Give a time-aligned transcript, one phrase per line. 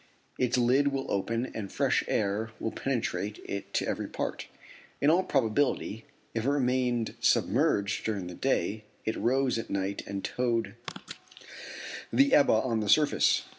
[0.39, 4.47] Its lid will open and fresh air will penetrate it to every part.
[4.99, 10.23] In all probability, if it remained submerged during the day it rose at night and
[10.23, 10.73] towed
[12.11, 13.43] the Ebba on the surface.